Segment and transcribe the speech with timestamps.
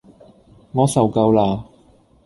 [0.71, 1.63] 我受夠啦